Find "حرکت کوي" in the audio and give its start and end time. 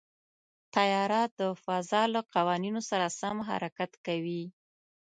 3.49-4.43